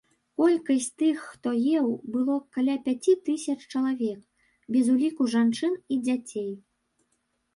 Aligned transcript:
Колькасць 0.41 0.85
тых, 1.01 1.17
хто 1.33 1.49
еў, 1.79 1.89
было 2.13 2.37
каля 2.57 2.75
пяці 2.87 3.13
тысяч 3.29 3.55
чалавек, 3.73 4.19
без 4.77 4.85
уліку 4.93 5.27
жанчын 5.37 5.73
і 5.97 5.99
дзяцей. 6.09 6.51